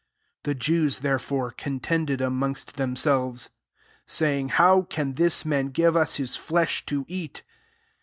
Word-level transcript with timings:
52 0.45 0.49
The 0.49 0.55
Jews, 0.59 0.99
therefore, 1.01 1.51
con 1.51 1.79
tended 1.79 2.21
amongst 2.21 2.75
themselves, 2.75 3.51
saying," 4.07 4.49
How 4.57 4.81
can 4.81 5.13
this 5.13 5.45
man 5.45 5.67
give 5.67 5.95
us 5.95 6.15
his 6.15 6.35
flesh 6.35 6.83
to 6.87 7.05
eat?" 7.07 7.43